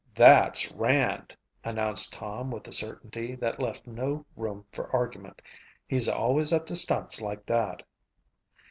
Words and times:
"That's 0.15 0.71
Rand," 0.71 1.37
announced 1.63 2.11
Tom 2.13 2.49
with 2.49 2.67
a 2.67 2.71
certainty 2.71 3.35
that 3.35 3.59
left 3.61 3.85
no 3.85 4.25
room 4.35 4.65
for 4.71 4.91
argument. 4.91 5.43
"He's 5.85 6.09
always 6.09 6.51
up 6.51 6.65
to 6.65 6.75
stunts 6.75 7.21
like 7.21 7.45
that." 7.45 7.83